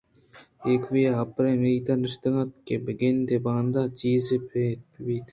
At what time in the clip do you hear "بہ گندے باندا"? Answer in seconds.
2.83-3.81